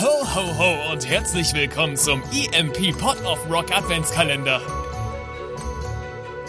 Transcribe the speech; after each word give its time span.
Ho, 0.00 0.24
ho, 0.32 0.58
ho 0.58 0.92
und 0.92 1.08
herzlich 1.08 1.52
willkommen 1.54 1.96
zum 1.96 2.22
EMP 2.32 2.96
Pot 2.96 3.20
of 3.24 3.50
Rock 3.50 3.76
Adventskalender. 3.76 4.60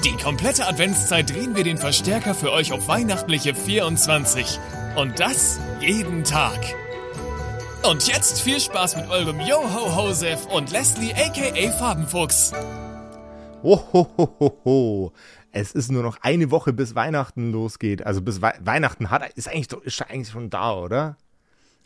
Die 0.06 0.16
komplette 0.24 0.68
Adventszeit 0.68 1.32
drehen 1.32 1.56
wir 1.56 1.64
den 1.64 1.80
Verstärker 1.80 2.36
für 2.36 2.52
euch 2.52 2.72
auf 2.74 2.88
weihnachtliche 2.88 3.56
24. 3.56 4.60
Und 4.98 5.20
das 5.20 5.60
jeden 5.80 6.24
Tag. 6.24 6.60
Und 7.90 8.08
jetzt 8.08 8.40
viel 8.40 8.60
Spaß 8.60 8.98
mit 8.98 9.10
eurem 9.10 9.40
Yo-Ho-Hosef 9.40 10.46
und 10.46 10.70
Leslie 10.70 11.14
aka 11.16 11.72
Farbenfuchs. 11.72 12.52
Ho, 13.64 13.84
ho, 13.92 14.08
ho, 14.16 14.36
ho, 14.40 14.62
ho. 14.64 15.12
Es 15.52 15.72
ist 15.72 15.92
nur 15.92 16.04
noch 16.04 16.18
eine 16.22 16.52
Woche, 16.52 16.72
bis 16.72 16.94
Weihnachten 16.94 17.52
losgeht. 17.52 18.06
Also 18.06 18.22
bis 18.22 18.44
We 18.44 18.54
Weihnachten 18.60 19.10
hat, 19.10 19.28
ist 19.34 19.50
eigentlich, 19.50 19.74
ist 19.86 20.04
eigentlich 20.04 20.30
schon 20.30 20.52
da, 20.52 20.76
oder? 20.76 21.18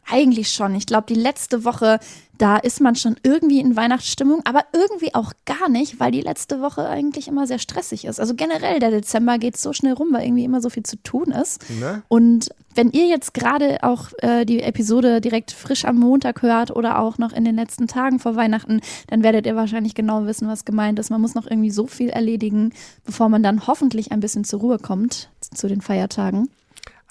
Eigentlich 0.05 0.49
schon. 0.49 0.75
Ich 0.75 0.85
glaube, 0.85 1.05
die 1.07 1.19
letzte 1.19 1.63
Woche, 1.63 1.99
da 2.38 2.57
ist 2.57 2.81
man 2.81 2.96
schon 2.96 3.15
irgendwie 3.23 3.59
in 3.59 3.75
Weihnachtsstimmung, 3.75 4.41
aber 4.43 4.65
irgendwie 4.73 5.15
auch 5.15 5.32
gar 5.45 5.69
nicht, 5.69 6.00
weil 6.00 6.11
die 6.11 6.21
letzte 6.21 6.61
Woche 6.61 6.89
eigentlich 6.89 7.28
immer 7.28 7.47
sehr 7.47 7.59
stressig 7.59 8.05
ist. 8.05 8.19
Also 8.19 8.36
generell, 8.36 8.79
der 8.79 8.92
Dezember 8.92 9.37
geht 9.37 9.55
so 9.55 9.71
schnell 9.71 9.93
rum, 9.93 10.09
weil 10.11 10.25
irgendwie 10.25 10.43
immer 10.43 10.61
so 10.61 10.69
viel 10.69 10.83
zu 10.83 10.97
tun 11.04 11.31
ist. 11.31 11.64
Ne? 11.79 12.04
Und 12.09 12.50
wenn 12.75 12.92
ihr 12.92 13.07
jetzt 13.07 13.33
gerade 13.33 13.83
auch 13.83 14.09
äh, 14.18 14.45
die 14.45 14.61
Episode 14.61 15.21
direkt 15.21 15.51
frisch 15.51 15.86
am 15.86 15.97
Montag 15.97 16.42
hört 16.42 16.75
oder 16.75 17.00
auch 17.00 17.17
noch 17.17 17.31
in 17.31 17.45
den 17.45 17.56
letzten 17.56 17.87
Tagen 17.87 18.20
vor 18.20 18.36
Weihnachten, 18.36 18.81
dann 19.07 19.23
werdet 19.23 19.45
ihr 19.45 19.56
wahrscheinlich 19.56 19.95
genau 19.95 20.25
wissen, 20.25 20.47
was 20.47 20.65
gemeint 20.65 21.00
ist. 21.00 21.11
Man 21.11 21.21
muss 21.21 21.36
noch 21.36 21.45
irgendwie 21.45 21.71
so 21.71 21.87
viel 21.87 22.09
erledigen, 22.09 22.73
bevor 23.06 23.29
man 23.29 23.43
dann 23.43 23.67
hoffentlich 23.67 24.11
ein 24.11 24.20
bisschen 24.20 24.43
zur 24.43 24.59
Ruhe 24.59 24.79
kommt 24.79 25.29
zu 25.39 25.67
den 25.67 25.81
Feiertagen. 25.81 26.50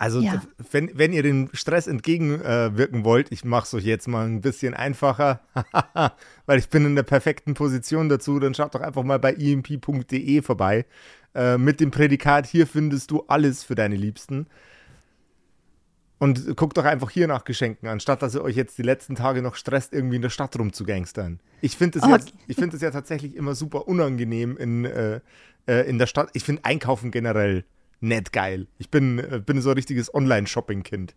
Also 0.03 0.21
Ja. 0.21 0.43
wenn, 0.73 0.91
wenn 0.99 1.13
ihr 1.13 1.23
dem 1.23 1.49
Stress 1.53 1.87
entgegenwirken 1.87 3.05
wollt, 3.05 3.31
ich 3.31 3.45
mache 3.45 3.67
es 3.67 3.75
euch 3.75 3.85
jetzt 3.85 4.09
mal 4.09 4.27
ein 4.27 4.41
bisschen 4.41 4.75
einfacher, 4.75 5.39
weil 6.47 6.59
ich 6.59 6.69
bin 6.69 6.85
in 6.85 6.97
der 6.97 7.05
perfekten 7.05 7.55
Position 7.55 8.09
dazu, 8.09 8.41
dann 8.41 8.53
schaut 8.53 8.75
doch 8.75 8.81
einfach 8.81 9.05
mal 9.05 9.21
bei 9.21 9.33
emp.de 9.35 10.43
vorbei. 10.43 10.87
Äh, 11.37 11.57
mit 11.57 11.79
dem 11.79 11.93
Prädikat, 11.93 12.47
hier 12.49 12.67
findest 12.67 13.13
du 13.13 13.23
alles 13.29 13.63
für 13.63 13.77
deine 13.77 13.95
Liebsten. 13.95 14.49
Und 16.19 16.57
guckt 16.57 16.77
doch 16.77 16.85
einfach 16.85 17.11
hier 17.11 17.29
nach 17.29 17.45
Geschenken, 17.45 17.89
anstatt 17.89 18.23
dass 18.23 18.35
ihr 18.35 18.43
euch 18.43 18.57
jetzt 18.57 18.79
die 18.79 18.83
letzten 18.83 19.15
Tage 19.15 19.41
noch 19.41 19.55
stresst, 19.55 19.93
irgendwie 19.93 20.17
in 20.17 20.23
der 20.23 20.31
Stadt 20.31 20.57
rumzugangstern. 20.59 21.39
Ich 21.61 21.77
finde 21.77 22.01
es 22.01 22.05
ja, 22.07 22.15
Okay. 22.17 22.33
ich 22.49 22.57
find 22.57 22.75
es 22.75 22.81
ja 22.81 22.91
tatsächlich 22.91 23.37
immer 23.37 23.55
super 23.55 23.87
unangenehm 23.87 24.57
in, 24.57 24.85
äh, 24.85 25.21
äh, 25.69 25.89
in 25.89 25.99
der 25.99 26.07
Stadt. 26.09 26.31
Ich 26.33 26.43
finde 26.43 26.65
Einkaufen 26.65 27.13
generell 27.13 27.65
nett 28.03 28.33
geil. 28.33 28.67
Ich 28.79 28.91
bin, 28.91 29.19
äh, 29.19 29.41
bin 29.45 29.61
so 29.63 29.71
ein 29.71 29.77
richtiges 29.77 30.15
Online-Shopping-Kind. 30.15 31.15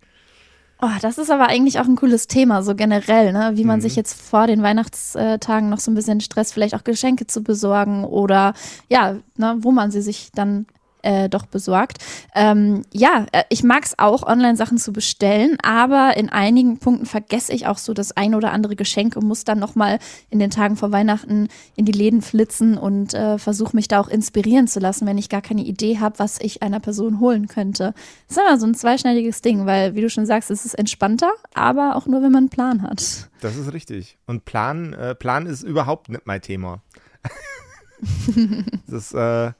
Oh, 0.81 0.89
das 1.01 1.17
ist 1.17 1.31
aber 1.31 1.47
eigentlich 1.47 1.79
auch 1.79 1.85
ein 1.85 1.95
cooles 1.95 2.27
Thema, 2.27 2.61
so 2.61 2.75
generell, 2.75 3.31
ne? 3.31 3.53
wie 3.55 3.63
man 3.63 3.79
sich 3.79 3.95
jetzt 3.95 4.21
vor 4.21 4.45
den 4.45 4.61
Weihnachtstagen 4.61 5.69
noch 5.69 5.79
so 5.79 5.89
ein 5.89 5.95
bisschen 5.95 6.19
stresst, 6.19 6.53
vielleicht 6.53 6.75
auch 6.75 6.83
Geschenke 6.83 7.27
zu 7.27 7.43
besorgen 7.43 8.03
oder 8.03 8.53
ja, 8.89 9.15
ne, 9.37 9.55
wo 9.59 9.71
man 9.71 9.91
sie 9.91 10.01
sich 10.01 10.31
dann 10.33 10.65
äh, 11.05 11.29
doch 11.29 11.45
besorgt. 11.45 11.99
Ähm, 12.33 12.83
ja, 12.91 13.25
äh, 13.31 13.43
ich 13.49 13.63
mag 13.63 13.85
es 13.85 13.97
auch, 13.99 14.23
Online-Sachen 14.23 14.77
zu 14.77 14.91
bestellen, 14.91 15.57
aber 15.63 16.17
in 16.17 16.29
einigen 16.29 16.79
Punkten 16.79 17.05
vergesse 17.05 17.53
ich 17.53 17.67
auch 17.67 17.77
so 17.77 17.93
das 17.93 18.11
ein 18.17 18.35
oder 18.35 18.51
andere 18.51 18.75
Geschenk 18.75 19.15
und 19.15 19.25
muss 19.25 19.43
dann 19.43 19.59
nochmal 19.59 19.99
in 20.29 20.39
den 20.39 20.49
Tagen 20.49 20.75
vor 20.75 20.91
Weihnachten 20.91 21.47
in 21.75 21.85
die 21.85 21.91
Läden 21.91 22.21
flitzen 22.21 22.77
und 22.77 23.13
äh, 23.13 23.37
versuche 23.37 23.75
mich 23.75 23.87
da 23.87 23.99
auch 23.99 24.07
inspirieren 24.07 24.67
zu 24.67 24.79
lassen, 24.79 25.05
wenn 25.05 25.17
ich 25.17 25.29
gar 25.29 25.41
keine 25.41 25.63
Idee 25.63 25.99
habe, 25.99 26.19
was 26.19 26.39
ich 26.41 26.63
einer 26.63 26.79
Person 26.79 27.19
holen 27.19 27.47
könnte. 27.47 27.93
Das 28.27 28.37
ist 28.37 28.43
immer 28.43 28.59
so 28.59 28.65
ein 28.65 28.75
zweischneidiges 28.75 29.41
Ding, 29.41 29.65
weil, 29.65 29.95
wie 29.95 30.01
du 30.01 30.09
schon 30.09 30.25
sagst, 30.25 30.49
es 30.49 30.65
ist 30.65 30.73
entspannter, 30.73 31.31
aber 31.53 31.95
auch 31.95 32.07
nur, 32.07 32.21
wenn 32.21 32.31
man 32.31 32.45
einen 32.45 32.49
Plan 32.49 32.81
hat. 32.81 33.29
Das 33.41 33.55
ist 33.57 33.71
richtig. 33.73 34.17
Und 34.25 34.45
Plan, 34.45 34.93
äh, 34.93 35.13
Plan 35.13 35.45
ist 35.45 35.61
überhaupt 35.61 36.09
nicht 36.09 36.25
mein 36.25 36.41
Thema. 36.41 36.81
das 38.87 39.11
ist 39.11 39.13
äh, 39.13 39.51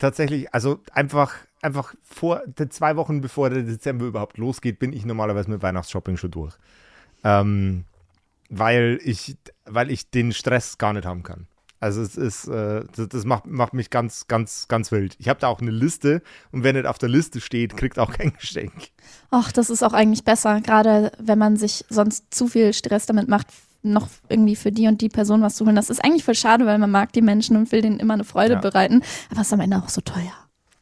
tatsächlich, 0.00 0.52
also 0.52 0.80
einfach, 0.92 1.34
einfach 1.62 1.94
vor 2.02 2.42
zwei 2.70 2.96
Wochen 2.96 3.20
bevor 3.20 3.50
der 3.50 3.62
Dezember 3.62 4.06
überhaupt 4.06 4.38
losgeht, 4.38 4.80
bin 4.80 4.92
ich 4.92 5.04
normalerweise 5.04 5.50
mit 5.50 5.62
Weihnachtsshopping 5.62 6.16
schon 6.16 6.32
durch. 6.32 6.54
Ähm, 7.22 7.84
weil 8.48 8.98
ich, 9.04 9.36
weil 9.64 9.90
ich 9.90 10.10
den 10.10 10.32
Stress 10.32 10.78
gar 10.78 10.92
nicht 10.92 11.06
haben 11.06 11.22
kann. 11.22 11.46
Also 11.78 12.02
es 12.02 12.16
ist, 12.16 12.46
äh, 12.46 12.84
das, 12.94 13.08
das 13.08 13.24
macht, 13.24 13.46
macht 13.46 13.72
mich 13.72 13.88
ganz, 13.88 14.26
ganz, 14.26 14.68
ganz 14.68 14.92
wild. 14.92 15.16
Ich 15.18 15.28
habe 15.28 15.40
da 15.40 15.48
auch 15.48 15.60
eine 15.60 15.70
Liste 15.70 16.22
und 16.52 16.62
wer 16.62 16.74
nicht 16.74 16.86
auf 16.86 16.98
der 16.98 17.08
Liste 17.08 17.40
steht, 17.40 17.76
kriegt 17.76 17.98
auch 17.98 18.12
kein 18.12 18.34
Geschenk. 18.34 18.72
Ach, 19.30 19.50
das 19.50 19.70
ist 19.70 19.82
auch 19.82 19.94
eigentlich 19.94 20.24
besser, 20.24 20.60
gerade 20.60 21.12
wenn 21.18 21.38
man 21.38 21.56
sich 21.56 21.86
sonst 21.88 22.34
zu 22.34 22.48
viel 22.48 22.74
Stress 22.74 23.06
damit 23.06 23.28
macht, 23.28 23.46
noch 23.82 24.08
irgendwie 24.28 24.56
für 24.56 24.72
die 24.72 24.86
und 24.88 25.00
die 25.00 25.08
Person 25.08 25.42
was 25.42 25.56
zu 25.56 25.64
holen. 25.64 25.76
Das 25.76 25.90
ist 25.90 26.04
eigentlich 26.04 26.24
voll 26.24 26.34
schade, 26.34 26.66
weil 26.66 26.78
man 26.78 26.90
mag 26.90 27.12
die 27.12 27.22
Menschen 27.22 27.56
und 27.56 27.72
will 27.72 27.80
denen 27.82 27.98
immer 27.98 28.14
eine 28.14 28.24
Freude 28.24 28.54
Ja. 28.54 28.60
bereiten, 28.60 29.02
aber 29.30 29.40
es 29.40 29.46
ist 29.48 29.52
am 29.52 29.60
Ende 29.60 29.76
auch 29.78 29.88
so 29.88 30.00
teuer. 30.00 30.32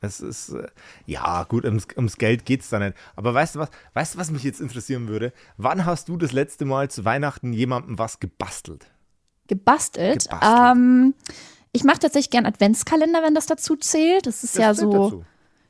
Es 0.00 0.20
ist, 0.20 0.50
äh, 0.50 0.68
ja, 1.06 1.42
gut, 1.44 1.64
ums, 1.64 1.88
ums 1.96 2.16
Geld 2.18 2.44
geht 2.44 2.60
es 2.60 2.68
da 2.68 2.78
nicht. 2.78 2.94
Aber 3.16 3.34
weißt 3.34 3.56
du 3.56 3.58
was, 3.58 3.68
weißt 3.94 4.14
du, 4.14 4.18
was 4.18 4.30
mich 4.30 4.44
jetzt 4.44 4.60
interessieren 4.60 5.08
würde? 5.08 5.32
Wann 5.56 5.84
hast 5.84 6.08
du 6.08 6.16
das 6.16 6.30
letzte 6.32 6.64
Mal 6.64 6.88
zu 6.88 7.04
Weihnachten 7.04 7.52
jemandem 7.52 7.98
was 7.98 8.20
gebastelt? 8.20 8.86
Gebastelt. 9.48 10.24
Gebastelt. 10.28 10.76
Ähm, 10.76 11.14
ich 11.72 11.82
mache 11.84 11.98
tatsächlich 11.98 12.30
gern 12.30 12.46
Adventskalender, 12.46 13.22
wenn 13.22 13.34
das 13.34 13.46
dazu 13.46 13.76
zählt. 13.76 14.26
Das 14.26 14.44
ist 14.44 14.54
Das 14.56 14.62
ja 14.62 14.74
so. 14.74 14.92
dazu. 14.92 15.24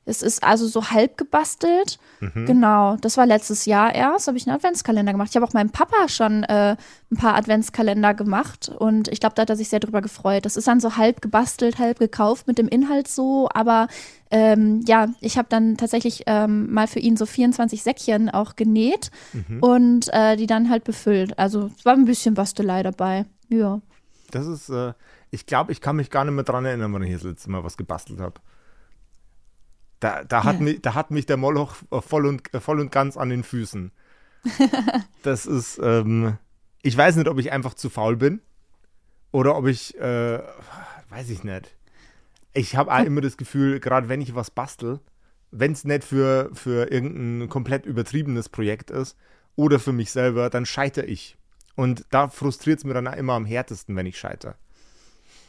Es 0.09 0.23
ist 0.23 0.43
also 0.43 0.67
so 0.67 0.91
halb 0.91 1.17
gebastelt. 1.19 1.99
Mhm. 2.21 2.47
Genau, 2.47 2.97
das 2.97 3.17
war 3.17 3.27
letztes 3.27 3.67
Jahr 3.67 3.95
erst, 3.95 4.27
habe 4.27 4.37
ich 4.39 4.47
einen 4.47 4.57
Adventskalender 4.57 5.13
gemacht. 5.13 5.29
Ich 5.31 5.37
habe 5.37 5.47
auch 5.47 5.53
meinem 5.53 5.71
Papa 5.71 6.09
schon 6.09 6.43
äh, 6.45 6.77
ein 7.11 7.17
paar 7.17 7.35
Adventskalender 7.37 8.15
gemacht 8.15 8.71
und 8.77 9.09
ich 9.09 9.21
glaube, 9.21 9.35
da 9.35 9.43
hat 9.43 9.51
er 9.51 9.57
sich 9.57 9.69
sehr 9.69 9.81
drüber 9.81 10.01
gefreut. 10.03 10.45
Das 10.47 10.57
ist 10.57 10.67
dann 10.67 10.81
so 10.81 10.97
halb 10.97 11.21
gebastelt, 11.21 11.79
halb 11.79 11.99
gekauft 11.99 12.47
mit 12.47 12.59
dem 12.59 12.69
Inhalt 12.69 13.07
so, 13.09 13.49
aber 13.53 13.89
ähm, 14.31 14.83
ja, 14.87 15.09
ich 15.21 15.39
habe 15.39 15.49
dann 15.51 15.77
tatsächlich 15.77 16.25
ähm, 16.27 16.73
mal 16.73 16.87
für 16.87 16.99
ihn 17.01 17.17
so 17.17 17.25
24 17.27 17.83
Säckchen 17.83 18.29
auch 18.31 18.57
genäht 18.57 19.11
Mhm. 19.33 19.63
und 19.63 20.09
äh, 20.13 20.37
die 20.37 20.47
dann 20.47 20.71
halt 20.71 20.85
befüllt. 20.85 21.39
Also 21.39 21.71
es 21.79 21.85
war 21.85 21.93
ein 21.95 22.05
bisschen 22.07 22.35
Bastelei 22.35 22.83
dabei. 22.83 23.27
Ja. 23.49 23.81
Das 24.31 24.47
ist, 24.47 24.69
äh, 24.69 24.93
ich 25.31 25.47
glaube, 25.47 25.73
ich 25.73 25.81
kann 25.81 25.97
mich 25.97 26.11
gar 26.11 26.25
nicht 26.25 26.35
mehr 26.35 26.45
dran 26.45 26.65
erinnern, 26.65 26.93
wann 26.93 27.03
ich 27.03 27.13
das 27.13 27.23
letzte 27.23 27.51
Mal 27.51 27.65
was 27.65 27.77
gebastelt 27.77 28.21
habe. 28.21 28.35
Da, 30.01 30.25
da, 30.25 30.45
hat 30.45 30.57
Ja. 30.57 30.63
mich, 30.63 30.83
da 30.83 30.95
hat 30.95 31.11
mich 31.11 31.27
der 31.27 31.37
Moloch 31.37 31.77
äh, 31.91 32.01
voll 32.01 32.27
und, 32.27 32.53
äh, 32.55 32.61
voll 32.61 32.81
und 32.81 32.93
ganz 32.93 33.17
an 33.17 33.31
den 33.31 33.43
Füßen. 33.43 33.91
das 35.23 35.47
ist, 35.47 35.81
ähm, 35.83 36.39
ich 36.83 36.97
weiß 36.97 37.17
nicht, 37.17 37.29
ob 37.29 37.39
ich 37.39 37.51
einfach 37.53 37.75
zu 37.75 37.91
faul 37.91 38.17
bin 38.17 38.41
oder 39.33 39.57
ob 39.57 39.67
ich, 39.67 39.99
äh, 39.99 40.39
weiß 41.11 41.31
ich 41.31 41.43
nicht. 41.45 41.75
Ich 42.53 42.77
habe 42.77 43.05
immer 43.05 43.21
das 43.21 43.37
Gefühl, 43.37 43.81
gerade 43.81 44.09
wenn 44.09 44.21
ich 44.21 44.35
was 44.35 44.51
bastel, 44.51 45.01
wenn 45.51 45.73
es 45.73 45.85
nicht 45.85 46.05
für, 46.05 46.51
für 46.55 46.91
irgendein 46.91 47.49
komplett 47.49 47.87
übertriebenes 47.87 48.49
Projekt 48.49 48.91
ist 48.91 49.17
oder 49.57 49.79
für 49.79 49.93
mich 49.93 50.11
selber, 50.13 50.51
dann 50.51 50.67
scheitere 50.67 51.07
ich. 51.07 51.37
Und 51.75 52.05
da 52.11 52.29
frustriert 52.29 52.79
es 52.79 52.85
mir 52.85 52.95
dann 52.95 53.07
immer 53.07 53.35
am 53.35 53.45
härtesten, 53.45 53.95
wenn 53.97 54.07
ich 54.07 54.19
scheitere. 54.19 54.55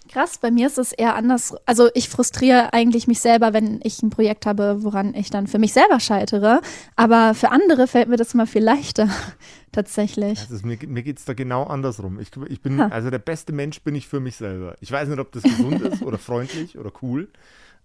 Krass, 0.07 0.39
bei 0.39 0.49
mir 0.49 0.65
ist 0.67 0.77
es 0.79 0.91
eher 0.91 1.15
anders. 1.15 1.55
Also 1.65 1.89
ich 1.93 2.09
frustriere 2.09 2.73
eigentlich 2.73 3.07
mich 3.07 3.19
selber, 3.19 3.53
wenn 3.53 3.79
ich 3.83 4.01
ein 4.01 4.09
Projekt 4.09 4.45
habe, 4.47 4.83
woran 4.83 5.13
ich 5.13 5.29
dann 5.29 5.45
für 5.45 5.59
mich 5.59 5.73
selber 5.73 5.99
scheitere. 5.99 6.61
Aber 6.95 7.35
für 7.35 7.51
andere 7.51 7.85
fällt 7.85 8.09
mir 8.09 8.17
das 8.17 8.33
mal 8.33 8.47
viel 8.47 8.63
leichter, 8.63 9.07
tatsächlich. 9.71 10.39
Ist, 10.49 10.65
mir 10.65 10.79
mir 10.87 11.03
geht 11.03 11.19
es 11.19 11.25
da 11.25 11.33
genau 11.33 11.63
andersrum. 11.63 12.19
Ich, 12.19 12.31
ich 12.47 12.61
bin, 12.61 12.79
Ha. 12.79 12.87
also 12.87 13.11
der 13.11 13.19
beste 13.19 13.53
Mensch 13.53 13.81
bin 13.81 13.93
ich 13.93 14.07
für 14.07 14.19
mich 14.19 14.35
selber. 14.37 14.75
Ich 14.79 14.91
weiß 14.91 15.09
nicht, 15.09 15.19
ob 15.19 15.31
das 15.31 15.43
gesund 15.43 15.81
ist 15.81 16.01
oder 16.01 16.17
freundlich 16.17 16.77
oder 16.77 16.91
cool, 17.03 17.29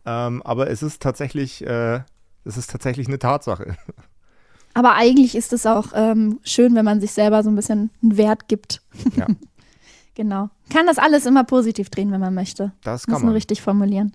ähm, 0.07 0.41
aber 0.43 0.71
es 0.71 0.83
ist 0.83 1.03
tatsächlich, 1.03 1.67
äh, 1.67 2.01
es 2.45 2.57
ist 2.57 2.71
tatsächlich 2.71 3.09
eine 3.09 3.19
Tatsache. 3.19 3.77
Aber 4.75 4.95
eigentlich 4.95 5.35
ist 5.35 5.53
es 5.53 5.67
auch 5.67 5.89
ähm, 5.95 6.41
schön, 6.43 6.75
wenn 6.75 6.85
man 6.85 7.01
sich 7.01 7.13
selber 7.13 7.43
so 7.43 7.51
ein 7.51 7.55
bisschen 7.55 7.91
einen 8.03 8.17
Wert 8.17 8.49
gibt. 8.49 8.83
Ja, 9.17 9.27
Genau. 10.15 10.49
Kann 10.71 10.87
das 10.87 10.99
alles 10.99 11.27
immer 11.27 11.45
positiv 11.45 11.91
drehen, 11.91 12.13
wenn 12.13 12.21
man 12.21 12.35
möchte. 12.35 12.73
das 12.83 13.07
Muss 13.07 13.15
kann 13.15 13.23
nur 13.23 13.31
man. 13.31 13.35
richtig 13.35 13.63
formulieren. 13.63 14.13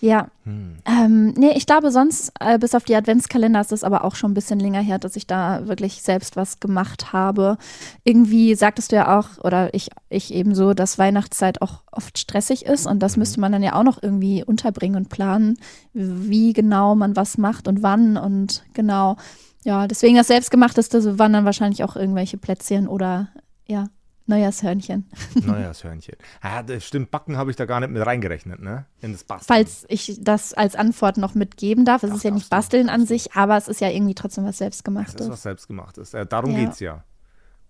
Ja. 0.00 0.28
Hm. 0.44 0.76
Ähm, 0.86 1.34
nee, 1.36 1.52
ich 1.56 1.66
glaube 1.66 1.90
sonst, 1.90 2.32
äh, 2.38 2.58
bis 2.58 2.74
auf 2.74 2.84
die 2.84 2.94
Adventskalender 2.94 3.60
ist 3.60 3.72
es 3.72 3.82
aber 3.82 4.04
auch 4.04 4.14
schon 4.14 4.30
ein 4.30 4.34
bisschen 4.34 4.60
länger 4.60 4.80
her, 4.80 4.98
dass 4.98 5.16
ich 5.16 5.26
da 5.26 5.66
wirklich 5.66 6.02
selbst 6.02 6.36
was 6.36 6.60
gemacht 6.60 7.12
habe. 7.12 7.58
Irgendwie 8.04 8.54
sagtest 8.54 8.92
du 8.92 8.96
ja 8.96 9.18
auch, 9.18 9.42
oder 9.42 9.74
ich, 9.74 9.90
ich 10.08 10.32
ebenso, 10.32 10.72
dass 10.74 10.98
Weihnachtszeit 10.98 11.62
auch 11.62 11.82
oft 11.90 12.18
stressig 12.18 12.64
ist 12.66 12.86
und 12.86 13.00
das 13.00 13.16
müsste 13.16 13.40
man 13.40 13.50
dann 13.50 13.62
ja 13.62 13.74
auch 13.74 13.82
noch 13.82 14.00
irgendwie 14.00 14.44
unterbringen 14.44 14.96
und 14.96 15.08
planen, 15.08 15.58
wie 15.92 16.52
genau 16.52 16.94
man 16.94 17.16
was 17.16 17.38
macht 17.38 17.66
und 17.66 17.82
wann 17.82 18.16
und 18.16 18.64
genau. 18.74 19.16
Ja, 19.64 19.88
deswegen 19.88 20.16
das 20.16 20.28
Selbstgemachteste 20.28 21.18
waren 21.18 21.32
dann 21.32 21.44
wahrscheinlich 21.44 21.82
auch 21.82 21.96
irgendwelche 21.96 22.38
Plätzchen 22.38 22.86
oder 22.86 23.28
ja, 23.66 23.88
Neujahrshörnchen. 24.28 25.06
Neujahrshörnchen. 25.34 26.16
Ah, 26.40 26.62
das 26.62 26.84
stimmt, 26.84 27.10
Backen 27.10 27.36
habe 27.36 27.50
ich 27.50 27.56
da 27.56 27.64
gar 27.64 27.80
nicht 27.80 27.90
mit 27.90 28.04
reingerechnet, 28.04 28.60
ne? 28.60 28.84
In 29.00 29.12
das 29.12 29.24
Basteln. 29.24 29.46
Falls 29.46 29.84
ich 29.88 30.18
das 30.20 30.54
als 30.54 30.76
Antwort 30.76 31.16
noch 31.16 31.34
mitgeben 31.34 31.84
darf, 31.84 32.02
es 32.02 32.10
Ach, 32.10 32.16
ist 32.16 32.24
ja 32.24 32.30
nicht 32.30 32.52
darfst 32.52 32.72
du, 32.72 32.76
Basteln 32.78 32.88
an 32.90 33.06
sich, 33.06 33.32
aber 33.32 33.56
es 33.56 33.68
ist 33.68 33.80
ja 33.80 33.88
irgendwie 33.88 34.14
trotzdem 34.14 34.44
was 34.44 34.50
Das 34.50 34.54
ist 34.54 34.58
Selbstgemachtes. 34.58 35.28
was 35.30 35.42
Selbstgemachtes. 35.42 36.14
Äh, 36.14 36.26
darum 36.26 36.52
Ja. 36.52 36.58
geht's 36.58 36.80
ja. 36.80 37.04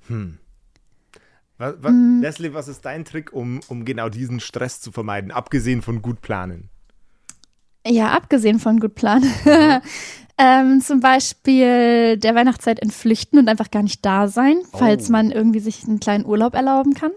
Hm. 0.08 0.38
Was, 1.58 1.74
was, 1.80 1.92
mm. 1.92 2.20
Leslie, 2.22 2.54
was 2.54 2.68
ist 2.68 2.84
dein 2.84 3.04
Trick, 3.04 3.32
um, 3.32 3.60
um 3.68 3.84
genau 3.84 4.08
diesen 4.08 4.38
Stress 4.40 4.80
zu 4.80 4.92
vermeiden, 4.92 5.30
abgesehen 5.30 5.82
von 5.82 6.02
gut 6.02 6.20
planen? 6.20 6.70
Ja, 7.88 8.10
abgesehen 8.10 8.58
von 8.58 8.80
gut 8.80 8.94
planen. 8.94 9.32
Mhm. 9.44 9.80
ähm, 10.38 10.80
zum 10.80 11.00
Beispiel 11.00 12.16
der 12.18 12.34
Weihnachtszeit 12.34 12.80
entflüchten 12.80 13.38
und 13.38 13.48
einfach 13.48 13.70
gar 13.70 13.82
nicht 13.82 14.04
da 14.04 14.28
sein, 14.28 14.58
oh. 14.72 14.78
falls 14.78 15.08
man 15.08 15.30
irgendwie 15.30 15.60
sich 15.60 15.84
einen 15.84 16.00
kleinen 16.00 16.26
Urlaub 16.26 16.54
erlauben 16.54 16.94
kann. 16.94 17.12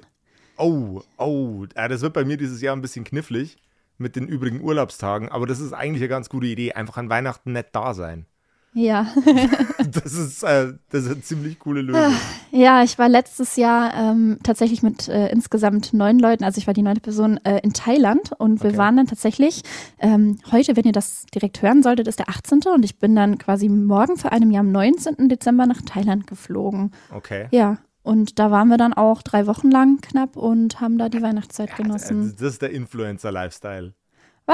Oh, 0.57 1.01
oh, 1.17 1.65
ja, 1.75 1.87
das 1.87 2.01
wird 2.01 2.13
bei 2.13 2.23
mir 2.23 2.37
dieses 2.37 2.61
Jahr 2.61 2.75
ein 2.75 2.81
bisschen 2.81 3.03
knifflig 3.03 3.57
mit 3.97 4.15
den 4.15 4.27
übrigen 4.27 4.61
Urlaubstagen, 4.61 5.29
aber 5.29 5.45
das 5.45 5.59
ist 5.59 5.73
eigentlich 5.73 6.01
eine 6.01 6.09
ganz 6.09 6.29
gute 6.29 6.47
Idee, 6.47 6.73
einfach 6.73 6.97
an 6.97 7.09
Weihnachten 7.09 7.53
nicht 7.53 7.69
da 7.73 7.93
sein. 7.93 8.25
Ja. 8.73 9.07
das, 9.91 10.13
ist, 10.13 10.43
äh, 10.43 10.73
das 10.89 11.03
ist 11.03 11.11
eine 11.11 11.21
ziemlich 11.21 11.59
coole 11.59 11.81
Lösung. 11.81 12.01
Ah, 12.01 12.13
ja, 12.51 12.83
ich 12.83 12.97
war 12.97 13.09
letztes 13.09 13.57
Jahr 13.57 13.93
ähm, 13.93 14.39
tatsächlich 14.43 14.81
mit 14.81 15.09
äh, 15.09 15.29
insgesamt 15.29 15.93
neun 15.93 16.19
Leuten, 16.19 16.43
also 16.43 16.57
ich 16.57 16.67
war 16.67 16.73
die 16.73 16.81
neunte 16.81 17.01
Person 17.01 17.37
äh, 17.43 17.59
in 17.63 17.73
Thailand 17.73 18.31
und 18.37 18.63
wir 18.63 18.77
waren 18.77 18.95
dann 18.95 19.07
tatsächlich, 19.07 19.63
ähm, 19.99 20.37
heute, 20.51 20.75
wenn 20.77 20.85
ihr 20.85 20.93
das 20.93 21.25
direkt 21.33 21.61
hören 21.61 21.83
solltet, 21.83 22.07
ist 22.07 22.19
der 22.19 22.29
18. 22.29 22.61
und 22.73 22.85
ich 22.85 22.97
bin 22.97 23.15
dann 23.15 23.37
quasi 23.37 23.67
morgen 23.67 24.15
für 24.15 24.31
einem 24.31 24.51
Jahr 24.51 24.61
am 24.61 24.71
19. 24.71 25.27
Dezember 25.27 25.65
nach 25.65 25.81
Thailand 25.81 26.27
geflogen. 26.27 26.91
Okay. 27.13 27.47
Ja, 27.51 27.77
und 28.03 28.39
da 28.39 28.51
waren 28.51 28.69
wir 28.69 28.77
dann 28.77 28.93
auch 28.93 29.21
drei 29.21 29.47
Wochen 29.47 29.69
lang 29.69 29.99
knapp 30.01 30.35
und 30.35 30.79
haben 30.79 30.97
da 30.97 31.09
die 31.09 31.21
Weihnachtszeit 31.21 31.75
genossen. 31.75 32.35
Das 32.39 32.53
ist 32.53 32.61
der 32.61 32.71
Influencer-Lifestyle. 32.71 33.93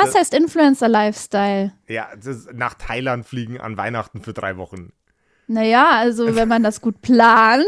Was 0.01 0.15
heißt 0.15 0.33
Influencer-Lifestyle? 0.33 1.73
Ja, 1.87 2.07
nach 2.53 2.73
Thailand 2.75 3.25
fliegen 3.25 3.59
an 3.59 3.77
Weihnachten 3.77 4.21
für 4.21 4.33
drei 4.33 4.57
Wochen. 4.57 4.91
Naja, 5.49 5.91
also 5.91 6.35
wenn 6.35 6.49
man 6.49 6.61
das 6.61 6.81
gut 6.81 7.01
plant, 7.01 7.65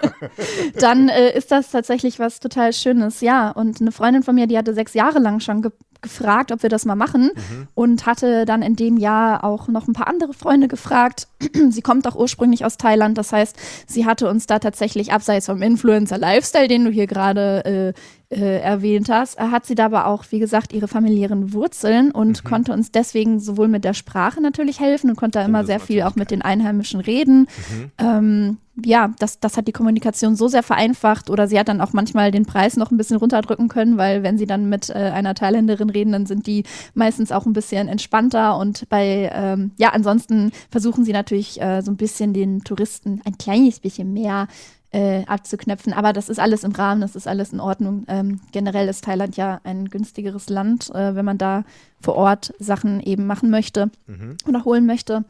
dann 0.80 1.10
äh, 1.10 1.36
ist 1.36 1.50
das 1.50 1.70
tatsächlich 1.70 2.18
was 2.18 2.40
total 2.40 2.72
Schönes. 2.72 3.20
Ja, 3.20 3.50
und 3.50 3.80
eine 3.80 3.92
Freundin 3.92 4.22
von 4.22 4.34
mir, 4.34 4.46
die 4.46 4.56
hatte 4.56 4.72
sechs 4.72 4.94
Jahre 4.94 5.18
lang 5.18 5.40
schon 5.40 5.62
ge 5.62 5.70
gefragt, 6.00 6.52
ob 6.52 6.62
wir 6.62 6.68
das 6.68 6.84
mal 6.84 6.96
machen 6.96 7.30
mhm. 7.34 7.68
und 7.74 8.04
hatte 8.04 8.44
dann 8.44 8.60
in 8.60 8.76
dem 8.76 8.98
Jahr 8.98 9.42
auch 9.42 9.68
noch 9.68 9.88
ein 9.88 9.94
paar 9.94 10.06
andere 10.06 10.34
Freunde 10.34 10.68
gefragt. 10.68 11.28
sie 11.70 11.82
kommt 11.82 12.06
auch 12.06 12.16
ursprünglich 12.16 12.64
aus 12.64 12.76
Thailand, 12.76 13.18
das 13.18 13.32
heißt, 13.32 13.56
sie 13.86 14.06
hatte 14.06 14.28
uns 14.28 14.46
da 14.46 14.58
tatsächlich 14.58 15.12
abseits 15.12 15.46
vom 15.46 15.62
Influencer-Lifestyle, 15.62 16.68
den 16.68 16.84
du 16.84 16.90
hier 16.90 17.06
gerade 17.06 17.64
äh, 17.64 17.92
äh, 18.34 18.60
erwähnt 18.60 19.08
hast, 19.08 19.38
hat 19.38 19.66
sie 19.66 19.74
da 19.74 19.86
aber 19.86 20.06
auch, 20.06 20.24
wie 20.30 20.38
gesagt, 20.38 20.72
ihre 20.72 20.88
familiären 20.88 21.52
Wurzeln 21.52 22.10
und 22.10 22.42
mhm. 22.42 22.48
konnte 22.48 22.72
uns 22.72 22.90
deswegen 22.90 23.38
sowohl 23.38 23.68
mit 23.68 23.84
der 23.84 23.94
Sprache 23.94 24.40
natürlich 24.40 24.80
helfen 24.80 25.10
und 25.10 25.16
konnte 25.16 25.38
da 25.38 25.44
immer 25.44 25.64
sehr 25.64 25.80
viel 25.80 26.02
auch 26.02 26.16
mit 26.16 26.30
den 26.30 26.42
Einheimischen 26.42 27.00
reden. 27.00 27.40
Mhm. 27.40 27.92
Ähm, 27.98 28.58
ja, 28.84 29.12
das, 29.20 29.38
das 29.38 29.56
hat 29.56 29.68
die 29.68 29.72
Kommunikation 29.72 30.34
so 30.34 30.48
sehr 30.48 30.64
vereinfacht 30.64 31.30
oder 31.30 31.46
sie 31.46 31.58
hat 31.58 31.68
dann 31.68 31.80
auch 31.80 31.92
manchmal 31.92 32.32
den 32.32 32.44
Preis 32.44 32.76
noch 32.76 32.90
ein 32.90 32.96
bisschen 32.96 33.18
runterdrücken 33.18 33.68
können, 33.68 33.98
weil 33.98 34.24
wenn 34.24 34.36
sie 34.36 34.46
dann 34.46 34.68
mit 34.68 34.90
äh, 34.90 34.94
einer 34.94 35.34
Thailänderin 35.34 35.90
reden, 35.90 36.10
dann 36.10 36.26
sind 36.26 36.48
die 36.48 36.64
meistens 36.94 37.30
auch 37.30 37.46
ein 37.46 37.52
bisschen 37.52 37.86
entspannter 37.86 38.56
und 38.58 38.88
bei, 38.88 39.30
ähm, 39.32 39.70
ja, 39.76 39.90
ansonsten 39.90 40.50
versuchen 40.70 41.04
sie 41.04 41.12
natürlich 41.12 41.33
äh, 41.34 41.82
so 41.82 41.90
ein 41.90 41.96
bisschen 41.96 42.32
den 42.32 42.64
Touristen 42.64 43.20
ein 43.24 43.38
kleines 43.38 43.80
bisschen 43.80 44.12
mehr 44.12 44.48
äh, 44.94 45.24
abzuknöpfen. 45.26 45.92
Aber 45.92 46.12
das 46.12 46.28
ist 46.28 46.38
alles 46.38 46.62
im 46.62 46.72
Rahmen, 46.72 47.00
das 47.00 47.16
ist 47.16 47.26
alles 47.26 47.52
in 47.52 47.60
Ordnung. 47.60 48.04
Ähm, 48.08 48.40
generell 48.52 48.88
ist 48.88 49.04
Thailand 49.04 49.36
ja 49.36 49.60
ein 49.64 49.88
günstigeres 49.88 50.48
Land, 50.48 50.90
äh, 50.90 51.16
wenn 51.16 51.24
man 51.24 51.38
da 51.38 51.64
vor 52.00 52.14
Ort 52.14 52.54
Sachen 52.58 53.00
eben 53.00 53.26
machen 53.26 53.50
möchte 53.50 53.90
mhm. 54.06 54.36
oder 54.46 54.64
holen 54.64 54.86
möchte. 54.86 55.24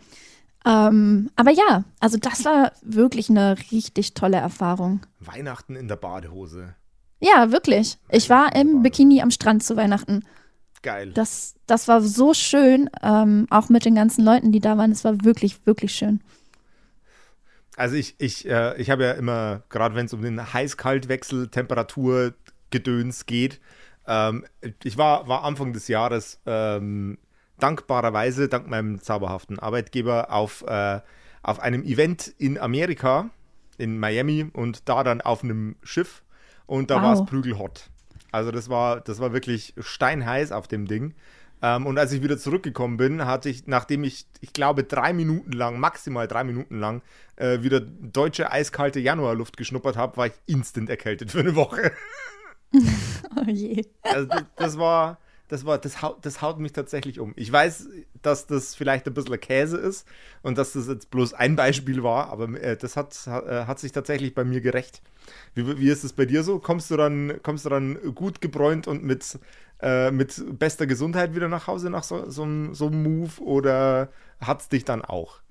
Ähm, 0.66 1.30
aber 1.36 1.50
ja, 1.50 1.84
also 2.00 2.18
das 2.18 2.44
war 2.44 2.72
wirklich 2.82 3.30
eine 3.30 3.56
richtig 3.72 4.14
tolle 4.14 4.36
Erfahrung. 4.36 5.00
Weihnachten 5.20 5.76
in 5.76 5.88
der 5.88 5.96
Badehose. 5.96 6.74
Ja, 7.20 7.50
wirklich. 7.52 7.98
Ich 8.10 8.28
war 8.28 8.54
im 8.54 8.82
Bikini 8.82 9.22
am 9.22 9.30
Strand 9.30 9.62
zu 9.62 9.76
Weihnachten. 9.76 10.24
Geil. 10.84 11.12
Das, 11.14 11.54
das 11.66 11.88
war 11.88 12.02
so 12.02 12.34
schön, 12.34 12.90
ähm, 13.02 13.46
auch 13.48 13.70
mit 13.70 13.86
den 13.86 13.94
ganzen 13.94 14.22
Leuten, 14.22 14.52
die 14.52 14.60
da 14.60 14.76
waren. 14.76 14.92
Es 14.92 15.02
war 15.02 15.24
wirklich, 15.24 15.66
wirklich 15.66 15.94
schön. 15.94 16.20
Also 17.74 17.96
ich, 17.96 18.16
ich, 18.18 18.46
äh, 18.46 18.76
ich 18.80 18.90
habe 18.90 19.04
ja 19.04 19.12
immer, 19.12 19.62
gerade 19.70 19.94
wenn 19.94 20.04
es 20.04 20.12
um 20.12 20.20
den 20.20 20.52
Heiß-Kalt-Wechsel, 20.52 21.48
Temperatur, 21.48 22.34
Gedöns 22.68 23.24
geht, 23.24 23.62
ähm, 24.06 24.44
ich 24.82 24.98
war, 24.98 25.26
war 25.26 25.44
Anfang 25.44 25.72
des 25.72 25.88
Jahres 25.88 26.38
ähm, 26.44 27.16
dankbarerweise, 27.58 28.48
dank 28.50 28.68
meinem 28.68 29.00
zauberhaften 29.00 29.58
Arbeitgeber, 29.58 30.30
auf, 30.30 30.62
äh, 30.66 31.00
auf 31.42 31.60
einem 31.60 31.82
Event 31.82 32.28
in 32.36 32.58
Amerika, 32.58 33.30
in 33.78 33.98
Miami 33.98 34.50
und 34.52 34.86
da 34.86 35.02
dann 35.02 35.22
auf 35.22 35.42
einem 35.42 35.76
Schiff 35.82 36.22
und 36.66 36.90
da 36.90 36.96
wow. 36.96 37.02
war 37.02 37.12
es 37.14 37.24
prügelhot. 37.24 37.88
Also 38.34 38.50
das 38.50 38.68
war, 38.68 39.00
das 39.00 39.20
war 39.20 39.32
wirklich 39.32 39.74
steinheiß 39.78 40.50
auf 40.50 40.66
dem 40.66 40.86
Ding. 40.86 41.14
Ähm, 41.62 41.86
und 41.86 41.96
als 41.98 42.10
ich 42.10 42.20
wieder 42.20 42.36
zurückgekommen 42.36 42.96
bin, 42.96 43.24
hatte 43.24 43.48
ich, 43.48 43.68
nachdem 43.68 44.02
ich, 44.02 44.26
ich 44.40 44.52
glaube, 44.52 44.82
drei 44.82 45.12
Minuten 45.12 45.52
lang, 45.52 45.78
maximal 45.78 46.26
drei 46.26 46.42
Minuten 46.42 46.80
lang, 46.80 47.00
äh, 47.36 47.62
wieder 47.62 47.78
deutsche 47.80 48.50
eiskalte 48.50 48.98
Januarluft 48.98 49.56
geschnuppert 49.56 49.96
habe, 49.96 50.16
war 50.16 50.26
ich 50.26 50.32
instant 50.46 50.90
erkältet 50.90 51.30
für 51.30 51.40
eine 51.40 51.54
Woche. 51.54 51.92
oh 53.36 53.48
je. 53.48 53.84
Also 54.02 54.26
das, 54.26 54.44
das 54.56 54.78
war, 54.78 55.20
das 55.48 55.66
war, 55.66 55.78
das 55.78 56.00
haut, 56.02 56.24
das 56.24 56.40
haut 56.40 56.58
mich 56.58 56.72
tatsächlich 56.72 57.20
um. 57.20 57.32
Ich 57.36 57.52
weiß, 57.52 57.88
dass 58.22 58.46
das 58.46 58.74
vielleicht 58.74 59.06
ein 59.06 59.14
bisschen 59.14 59.38
Käse 59.40 59.76
ist 59.76 60.06
und 60.42 60.56
dass 60.56 60.72
das 60.72 60.88
jetzt 60.88 61.10
bloß 61.10 61.34
ein 61.34 61.56
Beispiel 61.56 62.02
war, 62.02 62.30
aber 62.30 62.48
äh, 62.60 62.76
das 62.76 62.96
hat, 62.96 63.14
hat, 63.26 63.46
äh, 63.46 63.64
hat, 63.66 63.78
sich 63.78 63.92
tatsächlich 63.92 64.34
bei 64.34 64.44
mir 64.44 64.60
gerecht. 64.60 65.02
Wie, 65.54 65.78
wie 65.78 65.90
ist 65.90 66.04
es 66.04 66.12
bei 66.12 66.24
dir 66.24 66.42
so? 66.42 66.58
Kommst 66.58 66.90
du 66.90 66.96
dann, 66.96 67.40
kommst 67.42 67.66
du 67.66 67.68
dann 67.68 68.14
gut 68.14 68.40
gebräunt 68.40 68.86
und 68.86 69.04
mit, 69.04 69.38
äh, 69.82 70.10
mit 70.10 70.58
bester 70.58 70.86
Gesundheit 70.86 71.34
wieder 71.34 71.48
nach 71.48 71.66
Hause 71.66 71.90
nach 71.90 72.04
so, 72.04 72.30
so, 72.30 72.72
so 72.72 72.86
einem 72.86 73.02
Move 73.02 73.42
oder 73.42 74.08
hat 74.40 74.62
es 74.62 74.68
dich 74.68 74.84
dann 74.84 75.02
auch? 75.02 75.43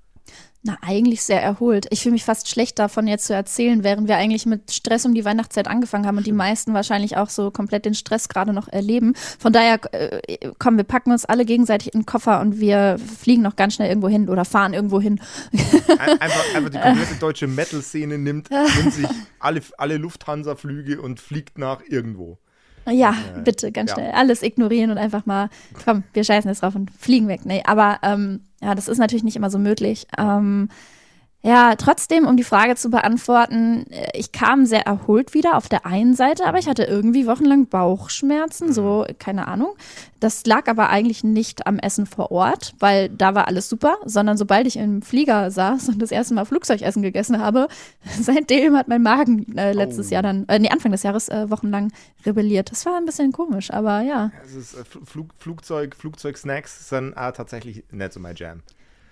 Na, 0.66 0.78
eigentlich 0.80 1.22
sehr 1.22 1.42
erholt. 1.42 1.86
Ich 1.90 2.02
fühle 2.02 2.14
mich 2.14 2.24
fast 2.24 2.48
schlecht 2.48 2.78
davon 2.78 3.06
jetzt 3.06 3.26
zu 3.26 3.34
erzählen, 3.34 3.84
während 3.84 4.08
wir 4.08 4.16
eigentlich 4.16 4.46
mit 4.46 4.72
Stress 4.72 5.04
um 5.04 5.12
die 5.12 5.26
Weihnachtszeit 5.26 5.68
angefangen 5.68 6.06
haben 6.06 6.16
und 6.16 6.26
die 6.26 6.32
meisten 6.32 6.72
wahrscheinlich 6.72 7.18
auch 7.18 7.28
so 7.28 7.50
komplett 7.50 7.84
den 7.84 7.92
Stress 7.92 8.30
gerade 8.30 8.54
noch 8.54 8.68
erleben. 8.68 9.12
Von 9.38 9.52
daher, 9.52 9.78
äh, 9.92 10.50
komm, 10.58 10.78
wir 10.78 10.84
packen 10.84 11.12
uns 11.12 11.26
alle 11.26 11.44
gegenseitig 11.44 11.92
in 11.92 12.00
den 12.00 12.06
Koffer 12.06 12.40
und 12.40 12.60
wir 12.60 12.96
fliegen 12.98 13.42
noch 13.42 13.56
ganz 13.56 13.74
schnell 13.74 13.90
irgendwo 13.90 14.08
hin 14.08 14.30
oder 14.30 14.46
fahren 14.46 14.72
irgendwo 14.72 15.02
hin. 15.02 15.20
Einfach, 15.98 16.54
einfach 16.54 16.70
die 16.70 16.78
komplette 16.82 17.14
deutsche 17.20 17.46
Metal-Szene 17.46 18.16
nimmt, 18.16 18.48
nimmt 18.50 18.94
sich 18.94 19.06
alle, 19.40 19.60
alle 19.76 19.98
Lufthansa-Flüge 19.98 20.98
und 21.02 21.20
fliegt 21.20 21.58
nach 21.58 21.82
irgendwo. 21.86 22.38
Ja, 22.90 23.14
äh, 23.36 23.40
bitte, 23.42 23.72
ganz 23.72 23.90
ja. 23.90 23.96
schnell. 23.96 24.12
Alles 24.12 24.42
ignorieren 24.42 24.90
und 24.90 24.98
einfach 24.98 25.26
mal, 25.26 25.48
komm, 25.84 26.04
wir 26.12 26.24
scheißen 26.24 26.50
jetzt 26.50 26.62
drauf 26.62 26.74
und 26.74 26.90
fliegen 26.90 27.28
weg. 27.28 27.44
Nee, 27.44 27.62
aber 27.66 27.98
ähm, 28.02 28.40
ja, 28.64 28.74
das 28.74 28.88
ist 28.88 28.98
natürlich 28.98 29.24
nicht 29.24 29.36
immer 29.36 29.50
so 29.50 29.58
möglich. 29.58 30.06
Ähm, 30.16 30.68
ja, 31.46 31.76
trotzdem, 31.76 32.26
um 32.26 32.38
die 32.38 32.42
Frage 32.42 32.74
zu 32.74 32.88
beantworten, 32.88 33.84
äh, 33.90 34.08
ich 34.14 34.32
kam 34.32 34.64
sehr 34.64 34.86
erholt 34.86 35.34
wieder 35.34 35.58
auf 35.58 35.68
der 35.68 35.84
einen 35.84 36.14
Seite, 36.14 36.46
aber 36.46 36.58
ich 36.58 36.66
hatte 36.66 36.84
irgendwie 36.84 37.26
wochenlang 37.26 37.66
Bauchschmerzen, 37.66 38.72
so, 38.72 39.04
mhm. 39.06 39.18
keine 39.18 39.46
Ahnung. 39.46 39.74
Das 40.20 40.46
lag 40.46 40.68
aber 40.68 40.88
eigentlich 40.88 41.22
nicht 41.22 41.66
am 41.66 41.78
Essen 41.78 42.06
vor 42.06 42.32
Ort, 42.32 42.72
weil 42.78 43.10
da 43.10 43.34
war 43.34 43.46
alles 43.46 43.68
super, 43.68 43.98
sondern 44.06 44.38
sobald 44.38 44.66
ich 44.66 44.78
im 44.78 45.02
Flieger 45.02 45.50
saß 45.50 45.90
und 45.90 46.00
das 46.00 46.12
erste 46.12 46.32
Mal 46.32 46.46
Flugzeugessen 46.46 47.02
gegessen 47.02 47.38
habe, 47.38 47.68
seitdem 48.22 48.74
hat 48.74 48.88
mein 48.88 49.02
Magen 49.02 49.54
äh, 49.58 49.74
letztes 49.74 50.08
oh. 50.08 50.14
Jahr 50.14 50.22
dann, 50.22 50.48
äh, 50.48 50.58
nee, 50.58 50.70
Anfang 50.70 50.92
des 50.92 51.02
Jahres 51.02 51.28
äh, 51.28 51.50
wochenlang 51.50 51.92
rebelliert. 52.24 52.70
Das 52.70 52.86
war 52.86 52.96
ein 52.96 53.04
bisschen 53.04 53.32
komisch, 53.32 53.70
aber 53.70 54.00
ja. 54.00 54.32
Also 54.40 54.60
ist, 54.60 54.72
äh, 54.78 54.84
Flug, 55.04 55.34
Flugzeug, 55.36 55.94
Flugzeugsnacks 55.94 56.88
sind 56.88 57.12
äh, 57.12 57.32
tatsächlich 57.32 57.84
nicht 57.90 58.14
so 58.14 58.20
mein 58.20 58.34
Jam. 58.34 58.62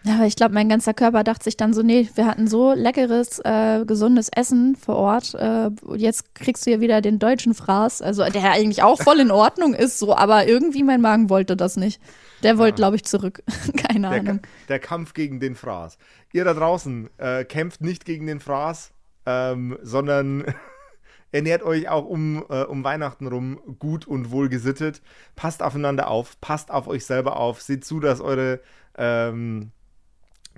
Ja, 0.05 0.17
aber 0.17 0.27
ich 0.27 0.35
glaube, 0.35 0.55
mein 0.55 0.69
ganzer 0.69 0.95
Körper 0.95 1.23
dachte 1.23 1.45
sich 1.45 1.57
dann 1.57 1.73
so, 1.73 1.83
nee, 1.83 2.09
wir 2.17 2.27
hatten 2.27 2.49
so 2.49 2.73
leckeres, 2.73 3.39
äh, 3.45 3.85
gesundes 3.87 4.29
Essen 4.35 4.75
vor 4.75 4.97
Ort. 4.97 5.35
Äh, 5.35 5.71
jetzt 5.97 6.35
kriegst 6.35 6.67
du 6.67 6.73
ja 6.73 6.81
wieder 6.81 7.01
den 7.01 7.21
deutschen 7.21 7.55
Fraß, 7.55 8.03
also 8.03 8.25
der 8.25 8.51
eigentlich 8.51 8.83
auch 8.83 9.01
voll 9.01 9.21
in 9.21 9.31
Ordnung 9.31 9.75
ist, 9.75 10.01
so, 10.01 10.17
aber 10.17 10.47
irgendwie 10.49 10.83
mein 10.83 11.01
Magen 11.01 11.31
wollte 11.31 11.57
das 11.57 11.77
nicht. 11.77 12.01
Der 12.43 12.59
wollte, 12.59 12.77
glaube 12.77 12.97
ich, 12.97 13.05
zurück. 13.05 13.45
Keine 13.77 14.11
der, 14.11 14.21
Ahnung. 14.21 14.41
Der 14.69 14.81
Kampf 14.81 15.15
gegen 15.15 15.39
den 15.39 15.55
Fraß. 15.55 15.99
Ihr 16.33 16.45
da 16.45 16.55
draußen 16.55 17.09
äh, 17.19 17.45
kämpft 17.45 17.81
nicht 17.81 18.05
gegen 18.05 18.27
den 18.27 18.41
Fraß, 18.41 18.91
ähm, 19.27 19.79
sondern 19.83 20.45
ernährt 21.31 21.63
euch 21.63 21.89
auch 21.89 22.07
um, 22.07 22.45
äh, 22.49 22.65
um 22.65 22.83
Weihnachten 22.83 23.29
rum 23.29 23.61
gut 23.79 24.09
und 24.09 24.33
wohlgesittet. 24.33 25.01
Passt 25.37 25.63
aufeinander 25.63 26.09
auf, 26.09 26.41
passt 26.41 26.73
auf 26.73 26.89
euch 26.89 27.07
selber 27.07 27.37
auf, 27.37 27.63
seht 27.63 27.85
zu, 27.85 28.01
dass 28.01 28.21
eure 28.21 28.61
ähm, 28.99 29.71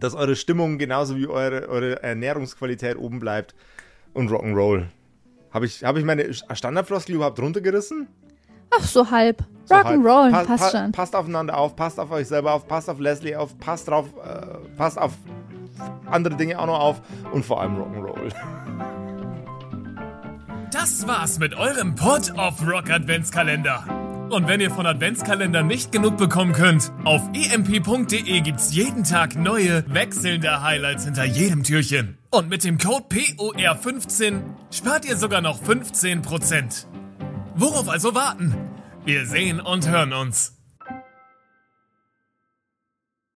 dass 0.01 0.15
eure 0.15 0.37
Stimmung 0.37 0.79
genauso 0.79 1.17
wie 1.17 1.27
eure, 1.27 1.69
eure 1.69 2.03
Ernährungsqualität 2.03 2.97
oben 2.97 3.21
bleibt 3.21 3.55
und 4.13 4.31
Rock'n'Roll. 4.31 4.87
Habe 5.53 5.67
ich, 5.67 5.85
hab 5.85 5.97
ich 5.97 6.05
meine 6.05 6.33
Standardfloskel 6.35 7.15
überhaupt 7.15 7.39
runtergerissen? 7.39 8.09
Ach, 8.77 8.83
so 8.83 9.11
halb. 9.11 9.45
So 9.67 9.75
Rock'n'Roll, 9.75 10.31
pa 10.31 10.45
passt 10.45 10.73
pa 10.73 10.79
schon. 10.79 10.93
Passt 10.93 11.15
aufeinander 11.15 11.57
auf, 11.57 11.77
passt 11.77 12.01
auf 12.01 12.11
euch 12.11 12.27
selber 12.27 12.53
auf, 12.53 12.67
passt 12.67 12.91
auf 12.91 12.99
Leslie 12.99 13.37
auf, 13.37 13.59
passt 13.59 13.89
drauf, 13.89 14.07
äh, 14.25 14.59
passt 14.77 14.99
auf 14.99 15.13
andere 16.07 16.37
Dinge 16.37 16.59
auch 16.59 16.67
noch 16.67 16.81
auf 16.81 17.01
und 17.33 17.45
vor 17.45 17.61
allem 17.61 17.77
Rock'n'Roll. 17.77 18.33
Das 20.73 21.07
war's 21.07 21.39
mit 21.39 21.55
eurem 21.55 21.95
Pod 21.95 22.33
of 22.37 22.61
Rock 22.67 22.91
Adventskalender. 22.91 24.04
Und 24.31 24.49
wenn 24.49 24.61
ihr 24.61 24.71
von 24.71 24.87
Adventskalendern 24.87 25.67
nicht 25.67 25.93
genug 25.93 26.17
bekommen 26.17 26.53
könnt, 26.53 26.93
auf 27.05 27.23
emp.de 27.33 28.41
gibt's 28.41 28.75
jeden 28.75 29.05
Tag 29.05 29.37
neue, 29.37 29.85
wechselnde 29.93 30.63
Highlights 30.63 31.05
hinter 31.05 31.25
jedem 31.25 31.63
Türchen. 31.63 32.19
Und 32.31 32.49
mit 32.49 32.65
dem 32.65 32.79
Code 32.79 33.05
POR15 33.09 34.41
spart 34.71 35.05
ihr 35.05 35.17
sogar 35.17 35.41
noch 35.41 35.63
15%. 35.63 36.87
Worauf 37.55 37.89
also 37.89 38.15
warten? 38.15 38.55
Wir 39.05 39.27
sehen 39.27 39.61
und 39.61 39.89
hören 39.89 40.13
uns. 40.13 40.57